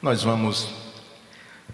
[0.00, 0.68] Nós vamos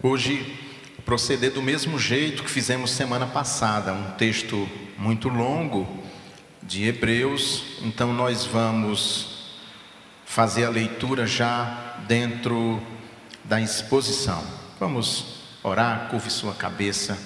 [0.02, 0.58] hoje
[1.04, 4.66] proceder do mesmo jeito que fizemos semana passada, um texto
[4.96, 6.02] muito longo
[6.62, 9.52] de Hebreus, então nós vamos
[10.24, 12.82] fazer a leitura já dentro
[13.44, 14.42] da exposição.
[14.80, 17.18] Vamos orar, curve sua cabeça.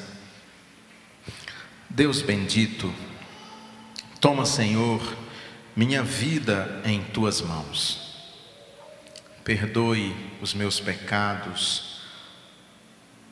[1.88, 2.92] Deus bendito,
[4.20, 5.00] toma, Senhor,
[5.76, 8.07] minha vida em tuas mãos
[9.48, 12.02] perdoe os meus pecados,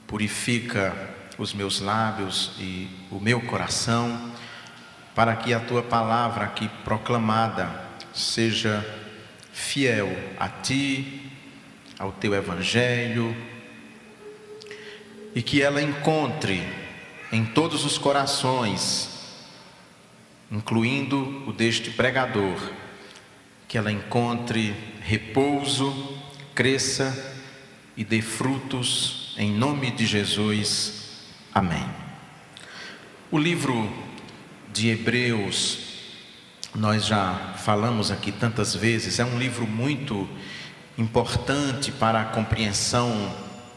[0.07, 0.97] purifica
[1.37, 4.33] os meus lábios e o meu coração,
[5.15, 7.69] para que a tua palavra aqui proclamada
[8.15, 8.83] seja
[9.52, 10.09] fiel
[10.41, 11.30] a ti,
[11.98, 13.37] ao teu evangelho,
[15.35, 16.66] e que ela encontre
[17.30, 19.37] em todos os corações,
[20.51, 22.85] incluindo o deste pregador,
[23.69, 26.19] que ela encontre repouso,
[26.55, 27.37] cresça
[27.97, 31.24] e dê frutos em nome de Jesus.
[31.54, 31.85] Amém.
[33.30, 33.90] O livro
[34.73, 35.79] de Hebreus,
[36.74, 40.29] nós já falamos aqui tantas vezes, é um livro muito
[40.96, 43.35] importante para a compreensão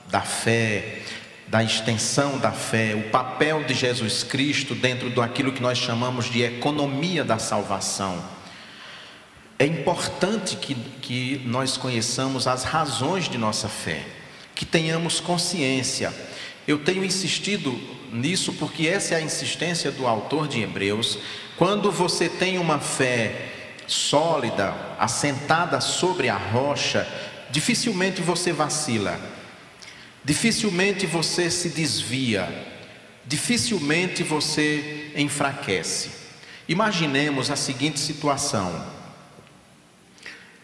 [0.10, 1.02] da fé,
[1.48, 6.44] da extensão da fé, o papel de Jesus Cristo dentro daquilo que nós chamamos de
[6.44, 8.39] economia da salvação.
[9.62, 14.06] É importante que, que nós conheçamos as razões de nossa fé,
[14.56, 16.14] que tenhamos consciência.
[16.66, 17.78] Eu tenho insistido
[18.10, 21.20] nisso porque essa é a insistência do autor de Hebreus.
[21.58, 23.52] Quando você tem uma fé
[23.86, 27.06] sólida, assentada sobre a rocha,
[27.52, 29.20] dificilmente você vacila,
[30.24, 32.48] dificilmente você se desvia,
[33.26, 36.12] dificilmente você enfraquece.
[36.66, 38.99] Imaginemos a seguinte situação: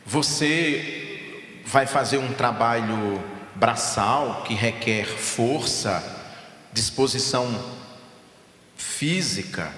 [0.06, 3.24] você vai fazer um trabalho
[3.56, 6.04] braçal que requer força,
[6.72, 7.60] disposição
[8.78, 9.72] física.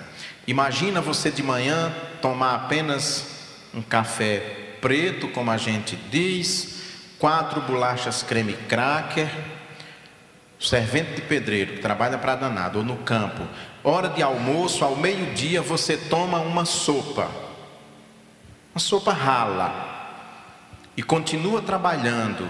[0.45, 3.25] Imagina você de manhã tomar apenas
[3.73, 6.81] um café preto, como a gente diz,
[7.17, 9.29] quatro bolachas creme cracker,
[10.59, 13.47] servente de pedreiro que trabalha para danado ou no campo.
[13.83, 17.29] Hora de almoço, ao meio-dia, você toma uma sopa.
[18.73, 19.86] Uma sopa rala
[20.97, 22.49] e continua trabalhando,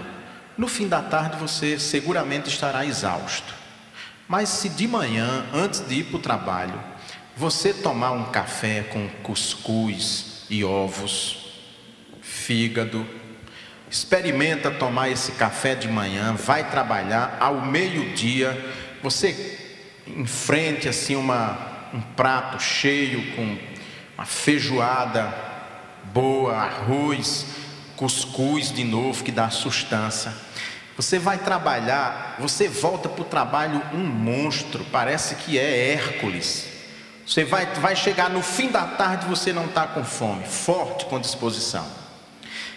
[0.56, 3.54] no fim da tarde você seguramente estará exausto.
[4.26, 6.80] Mas se de manhã, antes de ir para o trabalho,
[7.36, 11.52] você tomar um café com cuscuz e ovos,
[12.22, 13.06] fígado,
[13.90, 19.58] experimenta tomar esse café de manhã, vai trabalhar ao meio-dia, você
[20.06, 23.58] enfrente assim uma, um prato cheio com
[24.16, 25.34] uma feijoada
[26.12, 27.46] boa, arroz,
[27.98, 30.32] cuscuz de novo, que dá sustância.
[30.96, 36.68] Você vai trabalhar, você volta para o trabalho um monstro, parece que é Hércules.
[37.26, 41.20] Você vai, vai chegar no fim da tarde você não está com fome, forte com
[41.20, 41.86] disposição.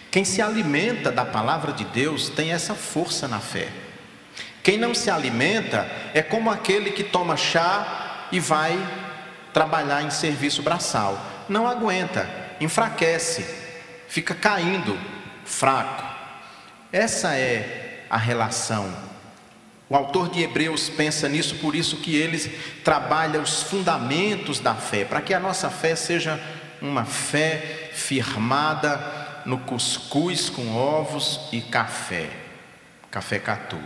[0.09, 3.69] Quem se alimenta da palavra de Deus tem essa força na fé.
[4.61, 8.77] Quem não se alimenta é como aquele que toma chá e vai
[9.53, 11.17] trabalhar em serviço braçal.
[11.47, 12.29] Não aguenta,
[12.59, 13.60] enfraquece,
[14.11, 14.99] fica caindo,
[15.45, 16.03] fraco.
[16.91, 18.93] Essa é a relação.
[19.89, 22.37] O autor de Hebreus pensa nisso, por isso que ele
[22.83, 26.37] trabalha os fundamentos da fé, para que a nossa fé seja
[26.81, 32.29] uma fé firmada no cuscuz com ovos e café,
[33.09, 33.79] café catu.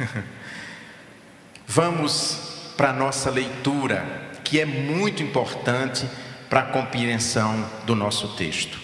[1.66, 4.04] Vamos para a nossa leitura,
[4.44, 6.06] que é muito importante
[6.48, 8.78] para a compreensão do nosso texto.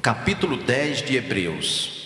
[0.00, 1.98] Capítulo 10 de Hebreus.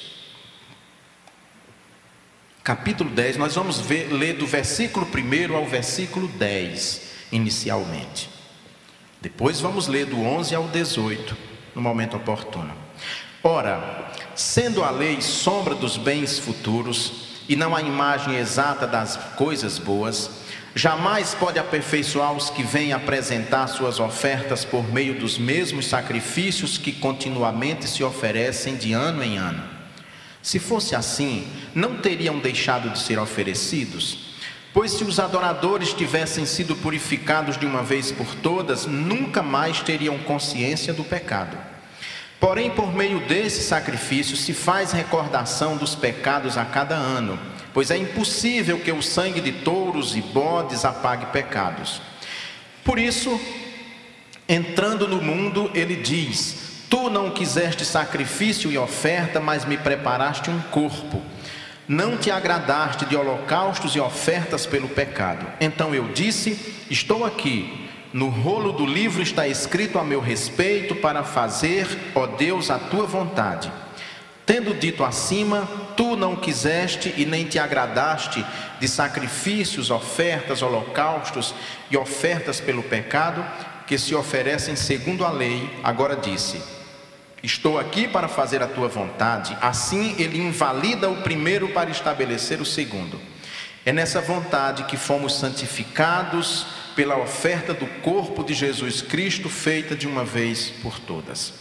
[2.64, 8.30] Capítulo 10, nós vamos ver, ler do versículo 1 ao versículo 10, inicialmente.
[9.20, 11.36] Depois vamos ler do 11 ao 18,
[11.74, 12.72] no momento oportuno.
[13.42, 19.78] Ora, sendo a lei sombra dos bens futuros e não a imagem exata das coisas
[19.78, 20.41] boas,
[20.74, 26.92] Jamais pode aperfeiçoar os que vêm apresentar suas ofertas por meio dos mesmos sacrifícios que
[26.92, 29.62] continuamente se oferecem de ano em ano.
[30.42, 34.32] Se fosse assim, não teriam deixado de ser oferecidos?
[34.72, 40.16] Pois se os adoradores tivessem sido purificados de uma vez por todas, nunca mais teriam
[40.20, 41.54] consciência do pecado.
[42.40, 47.38] Porém, por meio desse sacrifício se faz recordação dos pecados a cada ano
[47.72, 52.00] pois é impossível que o sangue de touros e bodes apague pecados.
[52.84, 53.40] Por isso,
[54.48, 60.60] entrando no mundo, ele diz: Tu não quiseste sacrifício e oferta, mas me preparaste um
[60.60, 61.22] corpo.
[61.88, 65.46] Não te agradaste de holocaustos e ofertas pelo pecado.
[65.60, 66.58] Então eu disse:
[66.90, 67.88] Estou aqui.
[68.12, 73.06] No rolo do livro está escrito a meu respeito para fazer, ó Deus, a tua
[73.06, 73.72] vontade.
[74.44, 78.44] Tendo dito acima, tu não quiseste e nem te agradaste
[78.80, 81.54] de sacrifícios, ofertas, holocaustos
[81.90, 83.44] e ofertas pelo pecado
[83.86, 86.60] que se oferecem segundo a lei, agora disse:
[87.42, 89.56] Estou aqui para fazer a tua vontade.
[89.60, 93.20] Assim ele invalida o primeiro para estabelecer o segundo.
[93.84, 100.06] É nessa vontade que fomos santificados pela oferta do corpo de Jesus Cristo feita de
[100.06, 101.54] uma vez por todas.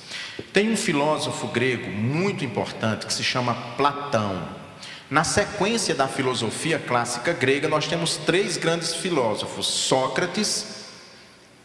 [0.52, 4.62] Tem um filósofo grego muito importante que se chama Platão.
[5.10, 10.86] Na sequência da filosofia clássica grega, nós temos três grandes filósofos: Sócrates,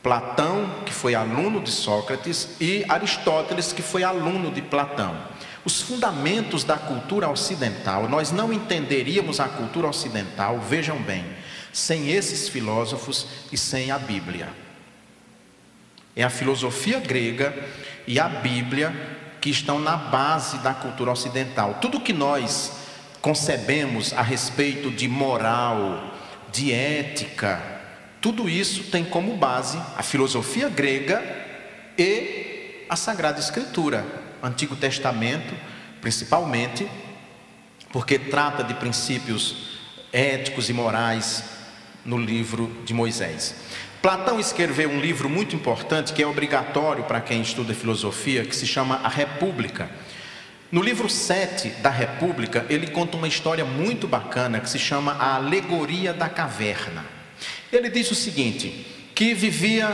[0.02, 5.16] Platão, que foi aluno de Sócrates, e Aristóteles, que foi aluno de Platão.
[5.64, 11.24] Os fundamentos da cultura ocidental, nós não entenderíamos a cultura ocidental, vejam bem,
[11.76, 14.48] sem esses filósofos e sem a Bíblia.
[16.16, 17.54] É a filosofia grega
[18.06, 18.94] e a Bíblia
[19.42, 21.74] que estão na base da cultura ocidental.
[21.74, 22.72] Tudo que nós
[23.20, 26.14] concebemos a respeito de moral,
[26.50, 27.62] de ética,
[28.22, 31.22] tudo isso tem como base a filosofia grega
[31.98, 34.06] e a Sagrada Escritura,
[34.42, 35.54] Antigo Testamento,
[36.00, 36.88] principalmente,
[37.92, 39.78] porque trata de princípios
[40.10, 41.56] éticos e morais
[42.06, 43.54] no livro de Moisés.
[44.00, 48.66] Platão escreveu um livro muito importante que é obrigatório para quem estuda filosofia, que se
[48.66, 49.90] chama A República.
[50.70, 55.34] No livro 7 da República, ele conta uma história muito bacana que se chama A
[55.36, 57.04] Alegoria da Caverna.
[57.72, 59.88] Ele diz o seguinte: que vivia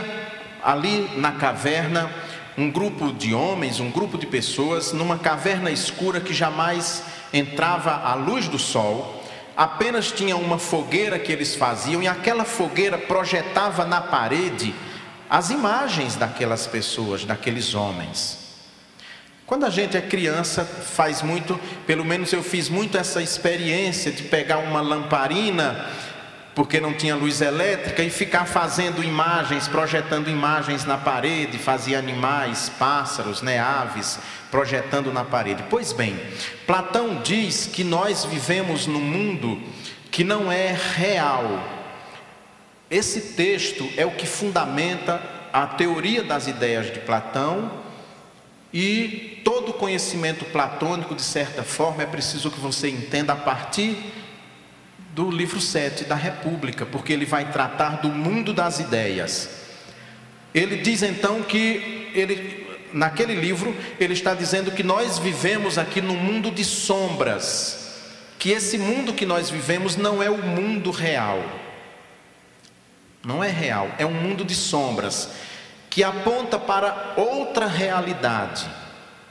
[0.62, 2.11] ali na caverna
[2.56, 8.15] um grupo de homens, um grupo de pessoas, numa caverna escura que jamais entrava a
[8.15, 9.22] luz do sol,
[9.57, 14.75] apenas tinha uma fogueira que eles faziam, e aquela fogueira projetava na parede
[15.29, 18.39] as imagens daquelas pessoas, daqueles homens.
[19.47, 24.23] Quando a gente é criança, faz muito, pelo menos eu fiz muito essa experiência de
[24.23, 25.87] pegar uma lamparina
[26.55, 32.71] porque não tinha luz elétrica, e ficar fazendo imagens, projetando imagens na parede, fazia animais,
[32.79, 34.19] pássaros, né, aves,
[34.51, 35.65] projetando na parede.
[35.71, 36.19] Pois bem,
[36.67, 39.61] Platão diz que nós vivemos num mundo
[40.11, 41.63] que não é real.
[42.91, 47.83] Esse texto é o que fundamenta a teoria das ideias de Platão
[48.73, 53.97] e todo conhecimento platônico, de certa forma, é preciso que você entenda a partir
[55.12, 59.49] do livro 7 da República, porque ele vai tratar do mundo das ideias.
[60.55, 62.62] Ele diz então que ele
[62.93, 68.00] naquele livro ele está dizendo que nós vivemos aqui num mundo de sombras,
[68.38, 71.43] que esse mundo que nós vivemos não é o mundo real.
[73.25, 75.29] Não é real, é um mundo de sombras
[75.88, 78.67] que aponta para outra realidade,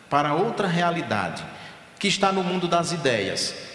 [0.10, 1.44] para outra realidade
[2.00, 3.71] que está no mundo das ideias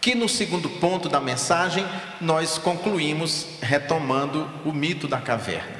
[0.00, 1.84] que no segundo ponto da mensagem
[2.20, 5.78] nós concluímos retomando o mito da caverna.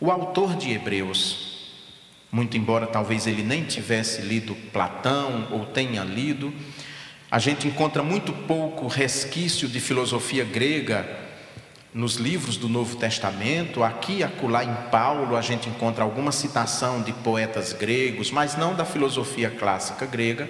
[0.00, 1.72] O autor de Hebreus,
[2.30, 6.52] muito embora talvez ele nem tivesse lido Platão ou tenha lido,
[7.30, 11.18] a gente encontra muito pouco resquício de filosofia grega
[11.92, 17.02] nos livros do Novo Testamento, aqui e acolá em Paulo a gente encontra alguma citação
[17.02, 20.48] de poetas gregos, mas não da filosofia clássica grega.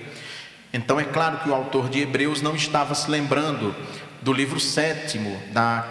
[0.72, 3.74] Então é claro que o autor de Hebreus não estava se lembrando
[4.22, 5.88] do livro sétimo da,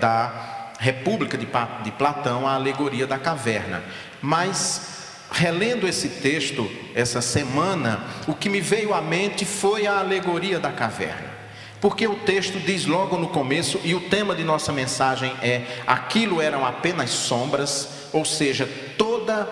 [0.00, 1.46] da República de,
[1.82, 3.82] de Platão, a alegoria da caverna.
[4.20, 4.96] Mas
[5.30, 10.72] relendo esse texto essa semana, o que me veio à mente foi a alegoria da
[10.72, 11.36] caverna.
[11.80, 16.40] Porque o texto diz logo no começo, e o tema de nossa mensagem é: aquilo
[16.40, 19.46] eram apenas sombras, ou seja, toda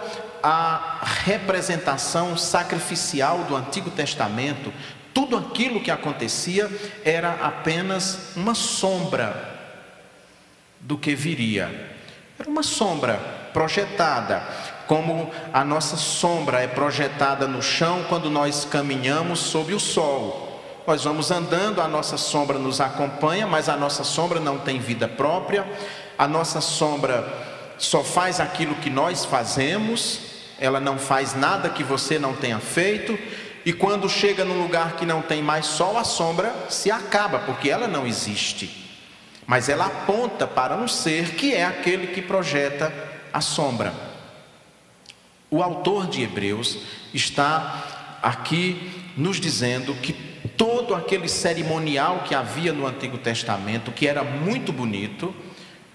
[0.47, 4.71] a representação sacrificial do Antigo Testamento,
[5.15, 6.71] tudo aquilo que acontecia
[7.03, 9.59] era apenas uma sombra
[10.79, 11.97] do que viria.
[12.39, 13.15] Era uma sombra
[13.55, 14.43] projetada,
[14.87, 20.63] como a nossa sombra é projetada no chão quando nós caminhamos sob o sol.
[20.87, 25.09] Nós vamos andando, a nossa sombra nos acompanha, mas a nossa sombra não tem vida
[25.09, 25.67] própria,
[26.19, 27.27] a nossa sombra
[27.79, 33.19] só faz aquilo que nós fazemos, ela não faz nada que você não tenha feito,
[33.65, 37.71] e quando chega num lugar que não tem mais sol, a sombra se acaba, porque
[37.71, 38.85] ela não existe.
[39.47, 42.93] Mas ela aponta para um ser que é aquele que projeta
[43.33, 43.93] a sombra.
[45.51, 46.79] O autor de Hebreus
[47.13, 50.13] está aqui nos dizendo que
[50.57, 55.35] todo aquele cerimonial que havia no Antigo Testamento, que era muito bonito,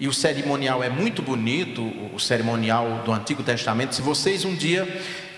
[0.00, 1.82] e o cerimonial é muito bonito,
[2.14, 3.94] o cerimonial do Antigo Testamento.
[3.94, 4.88] Se vocês um dia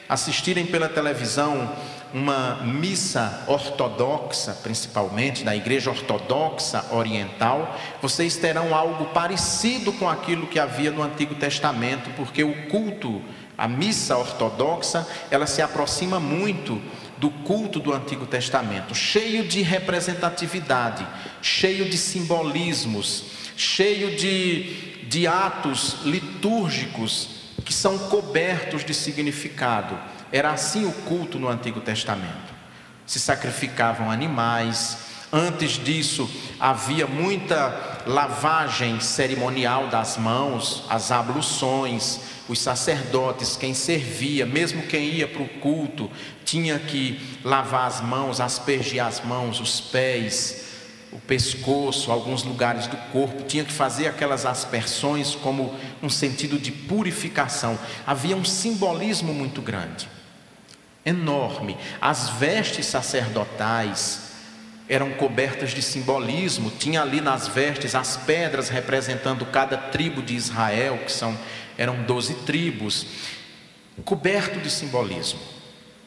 [0.08, 1.74] assistirem pela televisão
[2.14, 10.60] uma missa ortodoxa, principalmente da Igreja Ortodoxa Oriental, vocês terão algo parecido com aquilo que
[10.60, 13.20] havia no Antigo Testamento, porque o culto,
[13.58, 16.80] a missa ortodoxa, ela se aproxima muito
[17.18, 21.06] do culto do Antigo Testamento, cheio de representatividade,
[21.40, 27.28] cheio de simbolismos, cheio de, de atos litúrgicos
[27.64, 29.98] que são cobertos de significado.
[30.30, 32.52] Era assim o culto no Antigo Testamento.
[33.06, 34.98] Se sacrificavam animais.
[35.32, 36.30] Antes disso,
[36.60, 45.26] havia muita lavagem cerimonial das mãos, as abluções, os sacerdotes, quem servia, mesmo quem ia
[45.26, 46.10] para o culto,
[46.44, 50.61] tinha que lavar as mãos, aspergir as mãos, os pés,
[51.12, 56.72] o pescoço, alguns lugares do corpo, tinha que fazer aquelas aspersões como um sentido de
[56.72, 57.78] purificação.
[58.06, 60.08] Havia um simbolismo muito grande
[61.04, 61.76] enorme.
[62.00, 64.32] As vestes sacerdotais
[64.88, 70.98] eram cobertas de simbolismo, tinha ali nas vestes as pedras representando cada tribo de Israel,
[70.98, 71.38] que são
[71.78, 73.06] eram doze tribos,
[74.04, 75.40] coberto de simbolismo.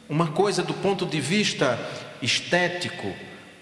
[0.08, 1.80] Uma coisa do ponto de vista
[2.22, 3.12] estético,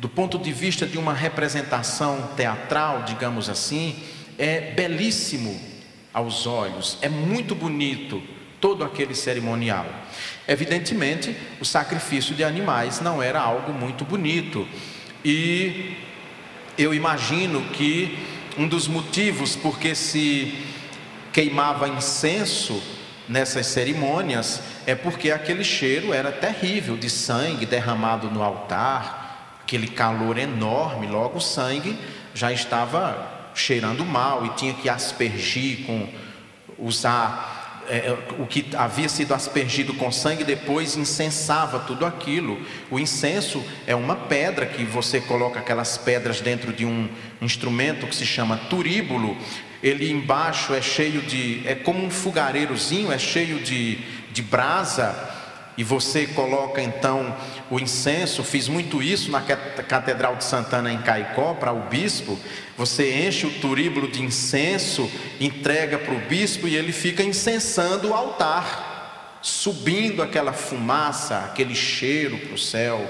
[0.03, 3.95] do ponto de vista de uma representação teatral, digamos assim,
[4.37, 5.57] é belíssimo
[6.13, 8.21] aos olhos, é muito bonito
[8.59, 9.85] todo aquele cerimonial.
[10.45, 14.67] Evidentemente, o sacrifício de animais não era algo muito bonito.
[15.23, 15.95] E
[16.77, 18.19] eu imagino que
[18.57, 20.65] um dos motivos porque se
[21.31, 22.83] queimava incenso
[23.29, 29.22] nessas cerimônias é porque aquele cheiro era terrível de sangue derramado no altar,
[29.73, 31.97] aquele calor enorme, logo o sangue
[32.35, 36.07] já estava cheirando mal e tinha que aspergir com
[36.77, 42.61] usar é, é, o que havia sido aspergido com sangue, depois incensava tudo aquilo.
[42.91, 47.09] O incenso é uma pedra que você coloca aquelas pedras dentro de um
[47.41, 49.35] instrumento que se chama turíbulo.
[49.81, 51.63] Ele embaixo é cheio de.
[51.65, 53.97] é como um fogareirozinho, é cheio de,
[54.31, 55.41] de brasa
[55.77, 57.35] e você coloca então
[57.69, 62.37] o incenso, fiz muito isso na Catedral de Santana em Caicó para o bispo.
[62.77, 68.13] Você enche o turíbulo de incenso, entrega para o bispo e ele fica incensando o
[68.13, 73.09] altar, subindo aquela fumaça, aquele cheiro para o céu.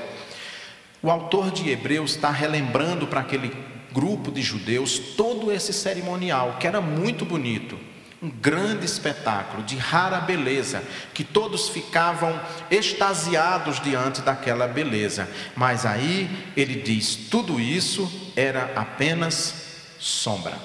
[1.01, 3.51] O autor de Hebreus está relembrando para aquele
[3.91, 7.77] grupo de judeus todo esse cerimonial, que era muito bonito
[8.23, 10.81] um grande espetáculo de rara beleza,
[11.13, 12.39] que todos ficavam
[12.71, 15.29] extasiados diante daquela beleza.
[15.57, 19.53] Mas aí ele diz: tudo isso era apenas
[19.99, 20.57] sombra.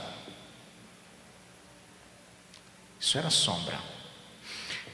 [3.00, 3.76] Isso era sombra.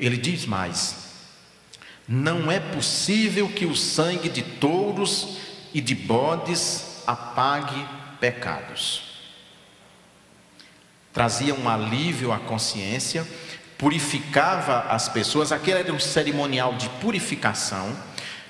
[0.01, 1.11] Ele diz mais:
[2.09, 5.37] não é possível que o sangue de touros
[5.75, 7.87] e de bodes apague
[8.19, 9.04] pecados
[11.15, 13.25] trazia um alívio à consciência,
[13.79, 17.97] purificava as pessoas, aquele era um cerimonial de purificação,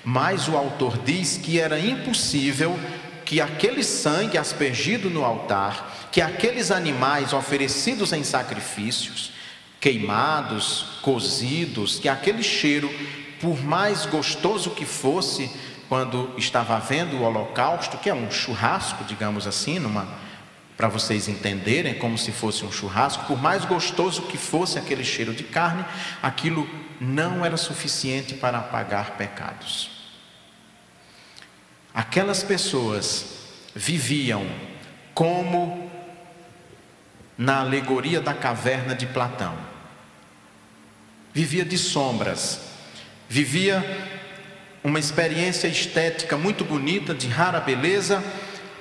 [0.03, 2.77] mas o autor diz que era impossível
[3.23, 9.31] que aquele sangue aspergido no altar, que aqueles animais oferecidos em sacrifícios,
[9.79, 12.89] queimados, cozidos, que aquele cheiro,
[13.39, 15.51] por mais gostoso que fosse,
[15.87, 20.24] quando estava havendo o holocausto, que é um churrasco, digamos assim, numa
[20.77, 25.33] para vocês entenderem, como se fosse um churrasco, por mais gostoso que fosse aquele cheiro
[25.33, 25.85] de carne,
[26.21, 29.89] aquilo não era suficiente para apagar pecados.
[31.93, 33.25] Aquelas pessoas
[33.73, 34.45] viviam
[35.13, 35.89] como
[37.37, 39.55] na alegoria da caverna de Platão.
[41.33, 42.61] Vivia de sombras,
[43.27, 43.83] vivia
[44.83, 48.23] uma experiência estética muito bonita, de rara beleza,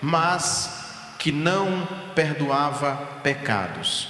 [0.02, 0.83] mas
[1.24, 4.08] que não perdoava pecados.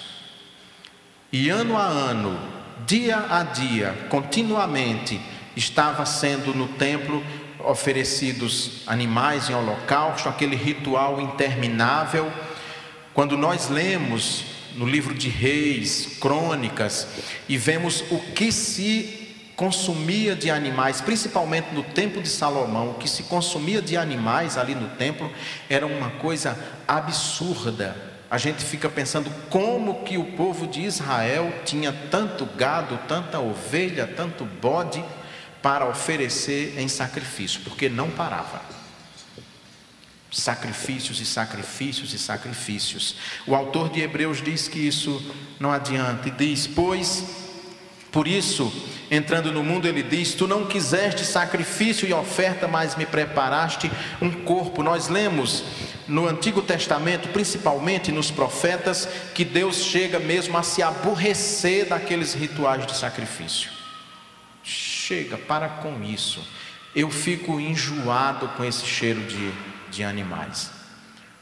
[1.30, 2.36] E ano a ano,
[2.84, 5.20] dia a dia, continuamente,
[5.54, 7.22] estava sendo no templo
[7.60, 12.32] oferecidos animais em holocausto, aquele ritual interminável.
[13.14, 17.06] Quando nós lemos no livro de Reis, Crônicas,
[17.48, 19.23] e vemos o que se
[19.56, 24.74] consumia de animais, principalmente no templo de Salomão, o que se consumia de animais ali
[24.74, 25.30] no templo
[25.68, 31.92] era uma coisa absurda, a gente fica pensando como que o povo de Israel tinha
[32.10, 35.04] tanto gado, tanta ovelha, tanto bode
[35.62, 38.60] para oferecer em sacrifício, porque não parava.
[40.32, 43.14] Sacrifícios e sacrifícios e sacrifícios.
[43.46, 45.22] O autor de Hebreus diz que isso
[45.60, 47.24] não adianta e diz: Pois,
[48.10, 48.72] por isso,
[49.10, 54.30] entrando no mundo, ele diz: Tu não quiseste sacrifício e oferta, mas me preparaste um
[54.30, 54.82] corpo.
[54.82, 55.64] Nós lemos
[56.06, 62.86] no Antigo Testamento, principalmente nos profetas, que Deus chega mesmo a se aborrecer daqueles rituais
[62.86, 63.70] de sacrifício.
[64.62, 66.46] Chega, para com isso.
[66.94, 69.52] Eu fico enjoado com esse cheiro de,
[69.90, 70.70] de animais.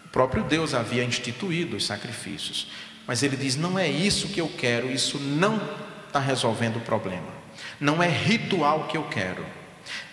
[0.06, 2.68] O próprio Deus havia instituído os sacrifícios,
[3.06, 5.60] mas ele diz: não é isso que eu quero, isso não
[6.06, 7.41] está resolvendo o problema.
[7.82, 9.44] Não é ritual que eu quero,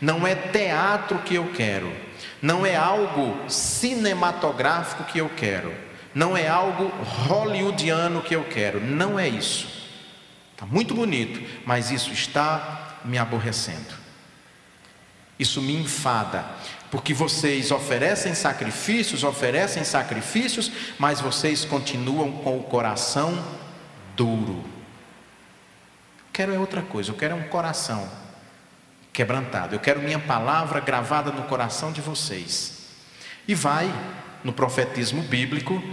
[0.01, 2.09] não é teatro que eu quero
[2.41, 5.73] não é algo cinematográfico que eu quero,
[6.13, 9.67] não é algo hollywoodiano que eu quero, não é isso.
[10.53, 13.99] Está muito bonito, mas isso está me aborrecendo.
[15.37, 16.45] Isso me enfada,
[16.91, 23.41] porque vocês oferecem sacrifícios, oferecem sacrifícios, mas vocês continuam com o coração
[24.17, 24.78] duro.
[26.39, 28.09] Quero é outra coisa, eu quero é um coração
[29.11, 29.75] quebrantado.
[29.75, 32.77] Eu quero minha palavra gravada no coração de vocês.
[33.45, 33.93] E vai
[34.41, 35.83] no profetismo bíblico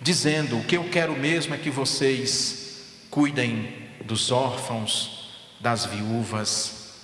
[0.00, 6.94] dizendo: o que eu quero mesmo é que vocês cuidem dos órfãos, das viúvas,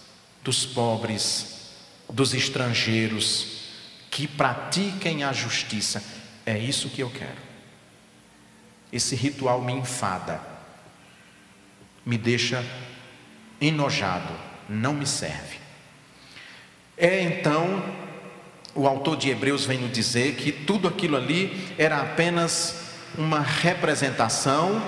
[0.45, 1.73] dos pobres,
[2.09, 3.73] dos estrangeiros,
[4.09, 6.01] que pratiquem a justiça.
[6.47, 7.43] É isso que eu quero.
[8.93, 10.54] Esse ritual me enfada,
[12.05, 12.65] me deixa
[13.61, 14.33] enojado,
[14.69, 15.59] não me serve.
[16.97, 17.83] É então,
[18.75, 22.85] o autor de Hebreus vem nos dizer que tudo aquilo ali era apenas
[23.17, 24.83] uma representação,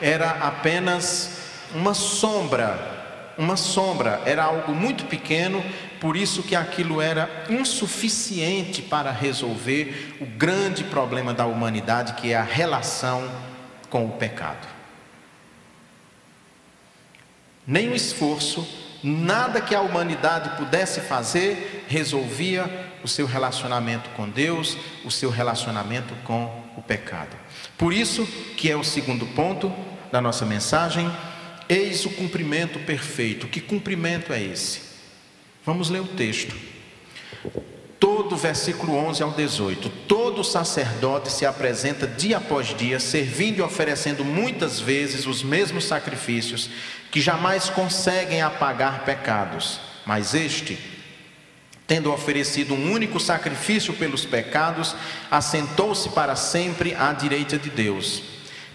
[0.00, 1.38] era apenas
[1.74, 5.64] uma sombra, uma sombra, era algo muito pequeno,
[6.00, 12.36] por isso que aquilo era insuficiente para resolver o grande problema da humanidade, que é
[12.36, 13.30] a relação
[13.88, 14.79] com o pecado.
[17.90, 18.66] O esforço
[19.02, 22.68] Nada que a humanidade pudesse fazer resolvia
[23.02, 26.44] o seu relacionamento com Deus, o seu relacionamento com
[26.76, 27.34] o pecado.
[27.78, 28.26] Por isso
[28.58, 29.72] que é o segundo ponto
[30.12, 31.10] da nossa mensagem,
[31.66, 33.48] eis o cumprimento perfeito.
[33.48, 34.82] Que cumprimento é esse?
[35.64, 36.54] Vamos ler o texto.
[38.00, 39.90] Todo versículo 11 ao 18.
[40.08, 46.70] Todo sacerdote se apresenta dia após dia, servindo e oferecendo muitas vezes os mesmos sacrifícios
[47.10, 50.78] que jamais conseguem apagar pecados, mas este,
[51.86, 54.94] tendo oferecido um único sacrifício pelos pecados,
[55.30, 58.22] assentou-se para sempre à direita de Deus,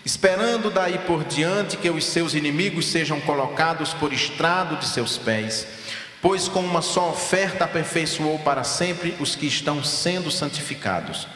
[0.05, 5.65] esperando daí por diante que os seus inimigos sejam colocados por estrado de seus pés.
[6.27, 11.27] Pois com uma só oferta aperfeiçoou para sempre os que estão sendo santificados.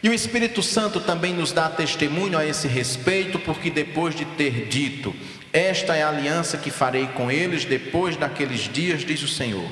[0.00, 4.68] E o Espírito Santo também nos dá testemunho a esse respeito, porque depois de ter
[4.68, 5.12] dito:
[5.52, 9.68] esta é a aliança que farei com eles depois daqueles dias, diz o Senhor.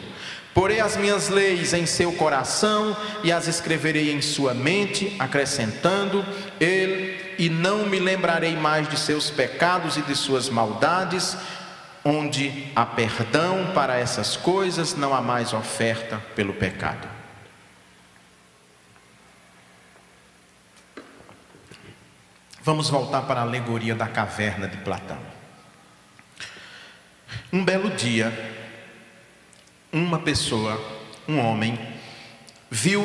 [0.52, 6.26] Porei as minhas leis em seu coração e as escreverei em sua mente, acrescentando
[6.58, 11.36] ele, e não me lembrarei mais de seus pecados e de suas maldades,
[12.04, 17.08] onde há perdão para essas coisas, não há mais oferta pelo pecado.
[22.62, 25.18] Vamos voltar para a alegoria da caverna de Platão.
[27.52, 28.32] Um belo dia,
[29.92, 30.78] uma pessoa,
[31.26, 31.78] um homem,
[32.70, 33.02] viu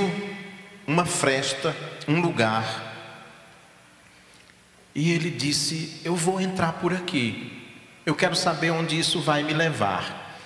[0.85, 1.75] uma fresta,
[2.07, 2.93] um lugar,
[4.93, 7.64] e ele disse: Eu vou entrar por aqui,
[8.05, 10.39] eu quero saber onde isso vai me levar.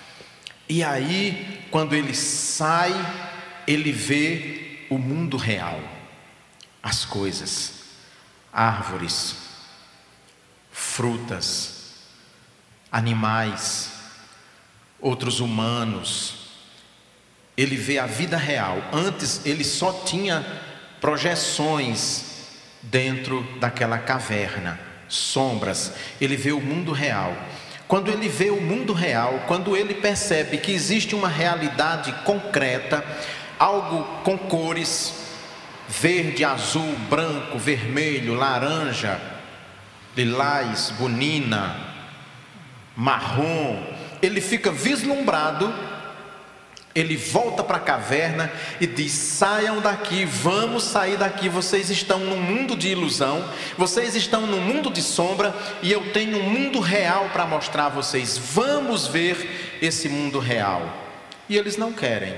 [0.68, 2.92] E aí, quando ele sai,
[3.66, 5.80] ele vê o mundo real,
[6.82, 7.84] as coisas,
[8.52, 9.36] árvores,
[10.70, 11.94] frutas,
[12.90, 13.92] animais,
[15.00, 16.36] outros humanos.
[17.56, 18.78] Ele vê a vida real.
[18.92, 20.44] Antes ele só tinha
[21.00, 22.24] projeções
[22.82, 25.92] dentro daquela caverna, sombras.
[26.18, 27.36] Ele vê o mundo real.
[27.86, 33.04] Quando ele vê o mundo real, quando ele percebe que existe uma realidade concreta,
[33.58, 35.20] algo com cores
[35.90, 39.20] verde, azul, branco, vermelho, laranja,
[40.16, 41.76] lilás, bonina,
[42.96, 43.82] marrom,
[44.22, 45.74] ele fica vislumbrado
[46.92, 48.50] Ele volta para a caverna
[48.80, 51.48] e diz: saiam daqui, vamos sair daqui.
[51.48, 53.48] Vocês estão num mundo de ilusão,
[53.78, 57.90] vocês estão num mundo de sombra, e eu tenho um mundo real para mostrar a
[57.90, 58.36] vocês.
[58.36, 60.82] Vamos ver esse mundo real.
[61.48, 62.34] E eles não querem,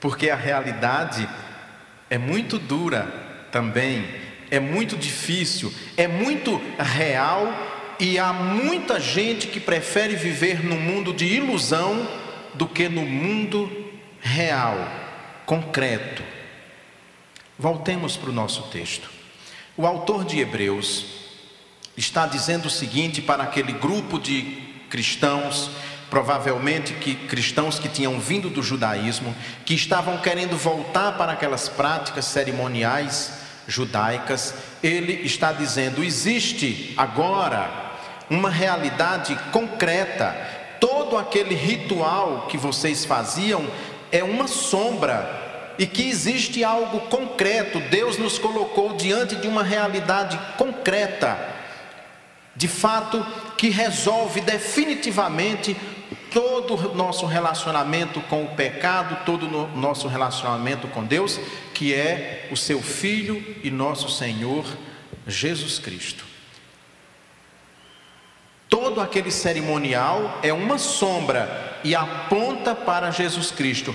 [0.00, 1.28] porque a realidade
[2.10, 3.06] é muito dura
[3.50, 4.08] também,
[4.50, 7.71] é muito difícil, é muito real
[8.02, 12.04] e há muita gente que prefere viver no mundo de ilusão
[12.52, 13.70] do que no mundo
[14.20, 14.76] real,
[15.46, 16.20] concreto.
[17.56, 19.08] Voltemos para o nosso texto.
[19.76, 21.06] O autor de Hebreus
[21.96, 24.58] está dizendo o seguinte para aquele grupo de
[24.90, 25.70] cristãos,
[26.10, 29.32] provavelmente que cristãos que tinham vindo do judaísmo,
[29.64, 33.34] que estavam querendo voltar para aquelas práticas cerimoniais
[33.68, 37.81] judaicas, ele está dizendo: existe agora
[38.32, 40.34] uma realidade concreta.
[40.80, 43.64] Todo aquele ritual que vocês faziam
[44.10, 47.78] é uma sombra e que existe algo concreto.
[47.80, 51.38] Deus nos colocou diante de uma realidade concreta,
[52.56, 53.24] de fato,
[53.56, 55.76] que resolve definitivamente
[56.32, 61.38] todo o nosso relacionamento com o pecado, todo o nosso relacionamento com Deus,
[61.74, 64.64] que é o seu Filho e nosso Senhor
[65.26, 66.31] Jesus Cristo.
[68.72, 73.94] Todo aquele cerimonial é uma sombra e aponta para Jesus Cristo.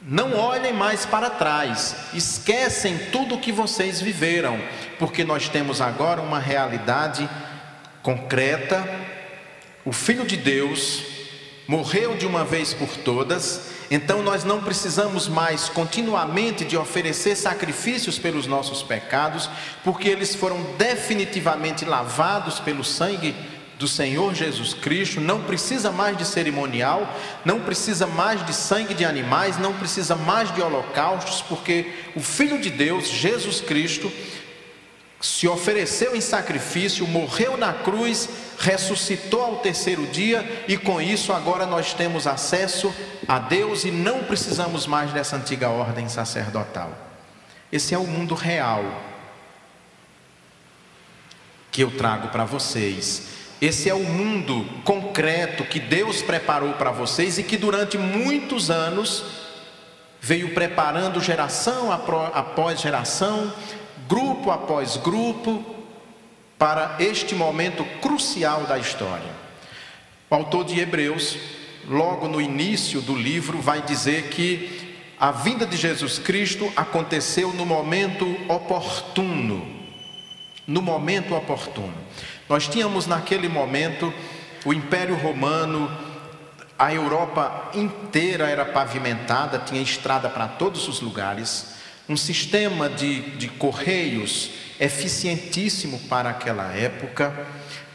[0.00, 4.58] Não olhem mais para trás, esquecem tudo o que vocês viveram,
[4.98, 7.28] porque nós temos agora uma realidade
[8.02, 8.82] concreta.
[9.84, 11.02] O Filho de Deus
[11.66, 18.18] morreu de uma vez por todas, então nós não precisamos mais continuamente de oferecer sacrifícios
[18.18, 19.48] pelos nossos pecados,
[19.82, 23.34] porque eles foram definitivamente lavados pelo sangue
[23.78, 27.08] do Senhor Jesus Cristo, não precisa mais de cerimonial,
[27.44, 32.60] não precisa mais de sangue de animais, não precisa mais de holocaustos, porque o Filho
[32.60, 34.10] de Deus, Jesus Cristo,
[35.20, 41.64] se ofereceu em sacrifício, morreu na cruz, ressuscitou ao terceiro dia e com isso agora
[41.66, 42.94] nós temos acesso
[43.26, 46.92] a Deus e não precisamos mais dessa antiga ordem sacerdotal.
[47.72, 48.84] Esse é o mundo real
[51.70, 53.22] que eu trago para vocês.
[53.60, 59.24] Esse é o mundo concreto que Deus preparou para vocês e que durante muitos anos
[60.20, 63.52] veio preparando geração após geração,
[64.08, 65.64] grupo após grupo,
[66.58, 69.30] para este momento crucial da história.
[70.30, 71.36] O autor de Hebreus,
[71.88, 77.66] logo no início do livro, vai dizer que a vinda de Jesus Cristo aconteceu no
[77.66, 79.74] momento oportuno.
[80.66, 81.94] No momento oportuno.
[82.48, 84.12] Nós tínhamos naquele momento
[84.64, 85.90] o Império Romano,
[86.78, 91.74] a Europa inteira era pavimentada, tinha estrada para todos os lugares
[92.08, 97.46] um sistema de, de correios eficientíssimo para aquela época.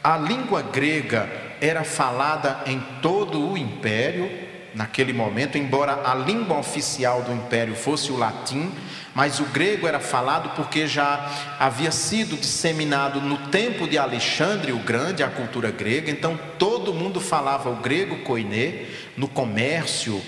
[0.03, 1.29] A língua grega
[1.61, 4.31] era falada em todo o império,
[4.73, 8.71] naquele momento, embora a língua oficial do império fosse o latim,
[9.13, 14.79] mas o grego era falado porque já havia sido disseminado no tempo de Alexandre o
[14.79, 18.85] Grande a cultura grega, então todo mundo falava o grego koiné
[19.17, 20.21] no comércio,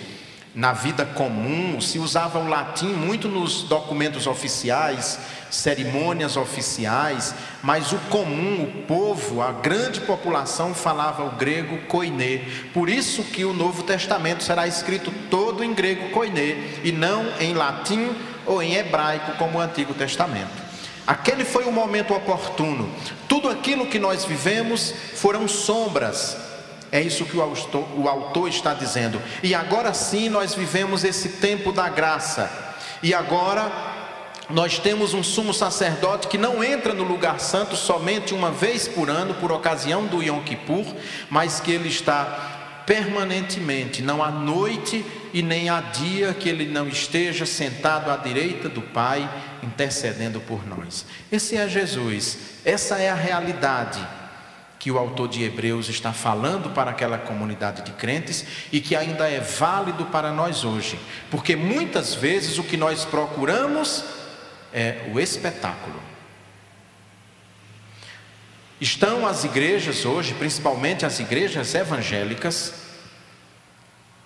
[0.54, 5.18] na vida comum, se usava o latim muito nos documentos oficiais,
[5.50, 7.34] cerimônias oficiais,
[7.64, 12.42] mas o comum, o povo, a grande população falava o grego koiné.
[12.74, 17.54] Por isso que o Novo Testamento será escrito todo em grego koiné e não em
[17.54, 18.14] latim
[18.46, 20.72] ou em hebraico como o Antigo Testamento.
[21.08, 22.90] Aquele foi o momento oportuno.
[23.28, 26.51] Tudo aquilo que nós vivemos foram sombras
[26.92, 29.22] é isso que o autor, está dizendo.
[29.42, 32.52] E agora sim nós vivemos esse tempo da graça.
[33.02, 33.72] E agora
[34.50, 39.10] nós temos um sumo sacerdote que não entra no lugar santo somente uma vez por
[39.10, 40.86] ano, por ocasião do Yom Kippur,
[41.30, 46.90] mas que ele está permanentemente, não há noite e nem há dia que ele não
[46.90, 49.30] esteja sentado à direita do Pai,
[49.64, 51.06] intercedendo por nós.
[51.32, 54.06] Esse é Jesus, essa é a realidade
[54.82, 59.30] que o autor de Hebreus está falando para aquela comunidade de crentes e que ainda
[59.30, 64.04] é válido para nós hoje, porque muitas vezes o que nós procuramos
[64.74, 66.02] é o espetáculo.
[68.82, 72.74] Estão as igrejas hoje, principalmente as igrejas evangélicas,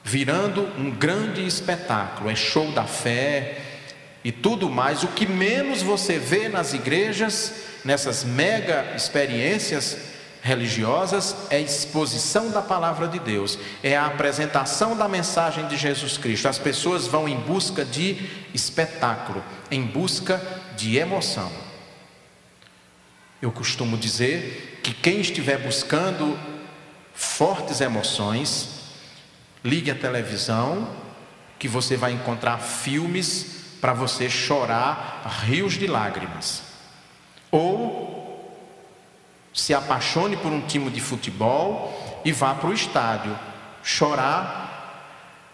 [0.05, 3.57] virando um grande espetáculo, é show da fé
[4.23, 5.03] e tudo mais.
[5.03, 10.14] O que menos você vê nas igrejas, nessas mega experiências
[10.45, 16.47] religiosas é exposição da palavra de Deus, é a apresentação da mensagem de Jesus Cristo.
[16.47, 20.39] As pessoas vão em busca de espetáculo, em busca
[20.77, 21.51] de emoção.
[23.41, 26.37] Eu costumo dizer que quem estiver buscando
[27.11, 28.69] fortes emoções,
[29.63, 30.87] ligue a televisão,
[31.57, 36.61] que você vai encontrar filmes para você chorar rios de lágrimas.
[37.49, 38.24] Ou
[39.55, 43.39] se apaixone por um time de futebol e vá para o estádio
[43.81, 44.65] chorar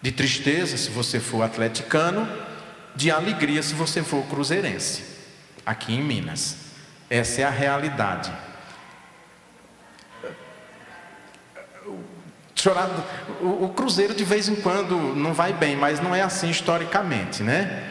[0.01, 2.27] de tristeza se você for atleticano,
[2.95, 5.03] de alegria se você for cruzeirense,
[5.63, 6.57] aqui em Minas.
[7.07, 8.31] Essa é a realidade.
[12.55, 12.89] Chorar,
[13.39, 17.43] o, o Cruzeiro de vez em quando não vai bem, mas não é assim historicamente,
[17.43, 17.90] né?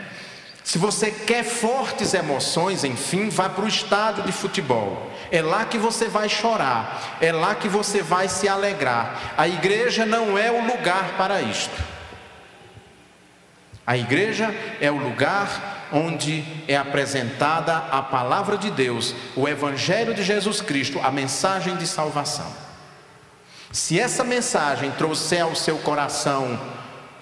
[0.63, 5.11] Se você quer fortes emoções, enfim, vá para o estádio de futebol.
[5.31, 9.35] É lá que você vai chorar, é lá que você vai se alegrar.
[9.37, 11.83] A igreja não é o lugar para isto.
[13.87, 20.23] A igreja é o lugar onde é apresentada a palavra de Deus, o Evangelho de
[20.23, 22.47] Jesus Cristo, a mensagem de salvação.
[23.73, 26.61] Se essa mensagem trouxer ao seu coração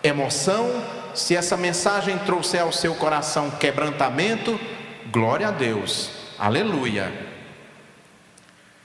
[0.02, 0.82] emoção,
[1.18, 4.58] se essa mensagem trouxer ao seu coração quebrantamento,
[5.10, 7.12] glória a Deus, aleluia.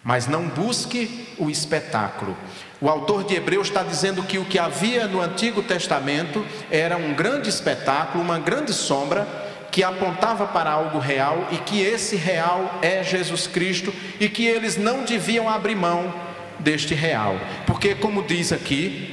[0.04, 2.36] Mas não busque o espetáculo.
[2.82, 7.13] O autor de Hebreus está dizendo que o que havia no Antigo Testamento era um
[7.13, 9.28] grande espetáculo, uma grande sombra
[9.72, 14.76] que apontava para algo real e que esse real é Jesus Cristo e que eles
[14.76, 16.13] não deviam abrir mão
[16.60, 19.12] deste real, porque, como diz aqui,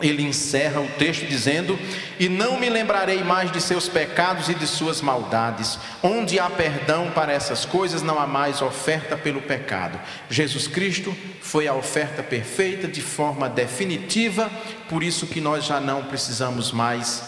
[0.00, 1.78] ele encerra o texto dizendo:
[2.18, 5.78] E não me lembrarei mais de seus pecados e de suas maldades.
[6.02, 10.00] Onde há perdão para essas coisas, não há mais oferta pelo pecado.
[10.28, 14.50] Jesus Cristo foi a oferta perfeita de forma definitiva,
[14.88, 17.22] por isso que nós já não precisamos mais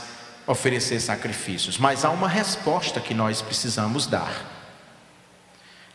[0.46, 1.78] oferecer sacrifícios.
[1.78, 4.50] Mas há uma resposta que nós precisamos dar.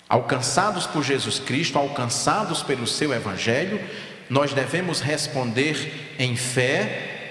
[0.09, 3.81] Alcançados por Jesus Cristo, alcançados pelo seu Evangelho,
[4.29, 7.29] nós devemos responder em fé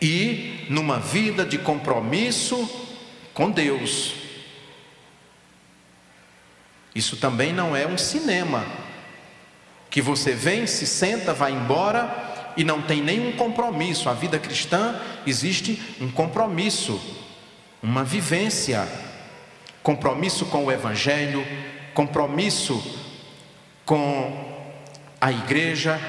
[0.00, 2.68] e numa vida de compromisso
[3.32, 4.14] com Deus.
[6.94, 8.64] Isso também não é um cinema
[9.90, 14.08] que você vem, se senta, vai embora e não tem nenhum compromisso.
[14.08, 17.00] A vida cristã existe um compromisso,
[17.82, 18.88] uma vivência,
[19.82, 21.46] compromisso com o Evangelho,
[21.92, 22.82] compromisso
[23.84, 24.56] com
[25.20, 26.00] a igreja,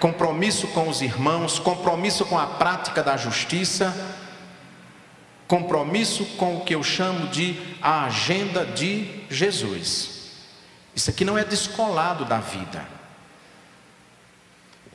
[0.00, 3.94] compromisso com os irmãos, compromisso com a prática da justiça,
[5.46, 10.20] compromisso com o que eu chamo de a agenda de Jesus.
[10.96, 12.82] Isso aqui não é descolado da vida.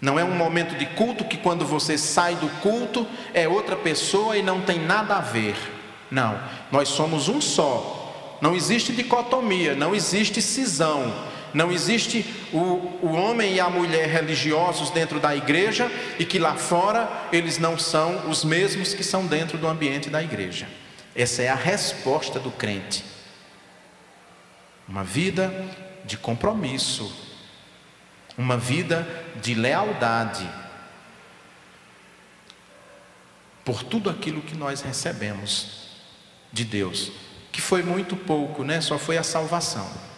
[0.01, 4.35] Não é um momento de culto que quando você sai do culto é outra pessoa
[4.35, 5.55] e não tem nada a ver.
[6.09, 6.39] Não,
[6.71, 8.37] nós somos um só.
[8.41, 11.13] Não existe dicotomia, não existe cisão.
[11.55, 12.59] Não existe o,
[13.01, 15.89] o homem e a mulher religiosos dentro da igreja
[16.19, 20.21] e que lá fora eles não são os mesmos que são dentro do ambiente da
[20.21, 20.67] igreja.
[21.15, 23.05] Essa é a resposta do crente.
[24.85, 25.49] Uma vida
[26.03, 27.09] de compromisso,
[28.37, 29.07] uma vida
[29.41, 30.45] de lealdade
[33.63, 35.87] por tudo aquilo que nós recebemos
[36.51, 37.13] de Deus,
[37.53, 38.81] que foi muito pouco, né?
[38.81, 40.14] Só foi a salvação.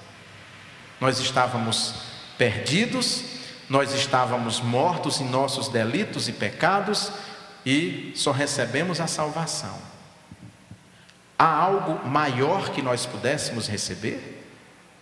[0.99, 1.95] Nós estávamos
[2.37, 3.23] perdidos,
[3.69, 7.11] nós estávamos mortos em nossos delitos e pecados
[7.65, 9.77] e só recebemos a salvação.
[11.37, 14.43] Há algo maior que nós pudéssemos receber?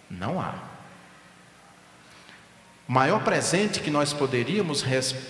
[0.10, 0.55] Não há.
[2.88, 4.84] O maior presente que nós poderíamos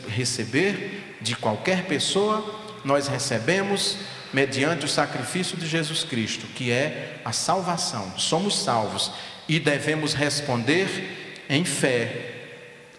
[0.07, 2.43] receber de qualquer pessoa,
[2.83, 3.97] nós recebemos
[4.33, 8.17] mediante o sacrifício de Jesus Cristo, que é a salvação.
[8.17, 9.13] Somos salvos
[9.47, 12.33] e devemos responder em fé,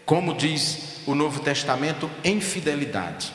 [0.04, 3.32] como diz o Novo Testamento, em fidelidade.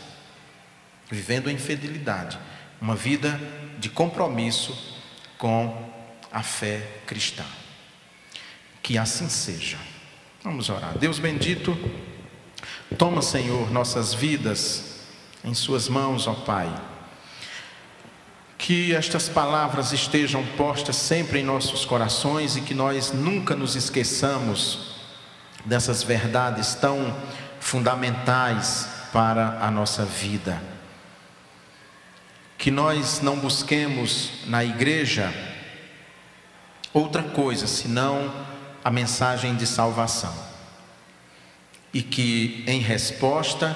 [1.10, 2.39] Vivendo em fidelidade,
[2.80, 3.39] uma vida
[3.78, 4.97] de compromisso
[5.38, 5.89] com
[6.32, 7.43] a fé cristã.
[8.82, 9.78] Que assim seja.
[10.43, 10.97] Vamos orar.
[10.97, 11.78] Deus bendito,
[12.97, 15.02] toma, Senhor, nossas vidas
[15.43, 16.74] em Suas mãos, ó Pai
[18.72, 24.96] que estas palavras estejam postas sempre em nossos corações e que nós nunca nos esqueçamos
[25.66, 27.14] dessas verdades tão
[27.60, 30.64] fundamentais para a nossa vida.
[32.58, 35.34] Que nós não busquemos na igreja
[36.94, 38.34] outra coisa senão
[38.82, 40.34] a mensagem de salvação.
[41.94, 43.76] e que, em resposta,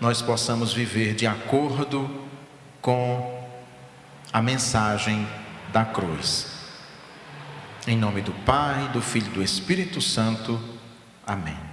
[0.00, 2.26] nós possamos viver de acordo
[2.80, 3.39] com
[4.32, 5.26] a mensagem
[5.72, 6.46] da cruz.
[7.86, 10.60] Em nome do Pai, do Filho e do Espírito Santo.
[11.26, 11.69] Amém.